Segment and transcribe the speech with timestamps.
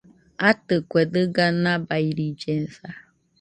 [0.49, 2.87] Atɨ, kue dɨga nabairillesa